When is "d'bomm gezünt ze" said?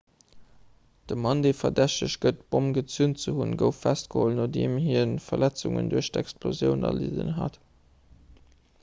2.39-3.35